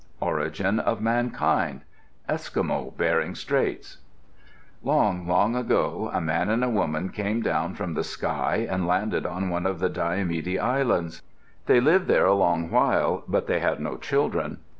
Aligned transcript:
ORIGIN 0.19 0.79
OF 0.79 0.99
MANKIND 0.99 1.81
Eskimo 2.27 2.97
(Bering 2.97 3.35
Straits) 3.35 3.97
Long, 4.81 5.27
long 5.27 5.55
ago, 5.55 6.09
a 6.11 6.19
man 6.19 6.49
and 6.49 6.63
a 6.63 6.69
woman 6.71 7.09
came 7.09 7.41
down 7.43 7.75
from 7.75 7.93
the 7.93 8.03
sky 8.03 8.65
and 8.67 8.87
landed 8.87 9.27
on 9.27 9.49
one 9.51 9.67
of 9.67 9.77
the 9.77 9.89
Diomede 9.89 10.57
Islands. 10.57 11.21
They 11.67 11.79
lived 11.79 12.07
there 12.07 12.25
a 12.25 12.33
long 12.33 12.71
while, 12.71 13.23
but 13.27 13.45
they 13.45 13.59
had 13.59 13.79
no 13.79 13.95
children. 13.95 14.57